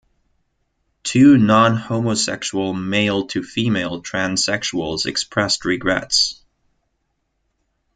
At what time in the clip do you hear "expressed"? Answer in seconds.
5.05-5.63